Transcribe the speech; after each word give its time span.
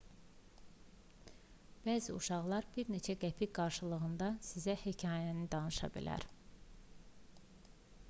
bəzi 1.89 2.15
uşaqlar 2.21 2.69
bir 2.79 2.89
neçə 2.95 3.17
qəpik 3.25 3.55
qarşılığında 3.61 4.33
sizə 4.51 4.79
hekayəni 4.89 5.49
danışa 5.57 5.95
bilər 6.01 6.31